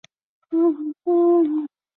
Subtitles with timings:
[0.49, 1.03] 本名融
[1.59, 1.67] 成。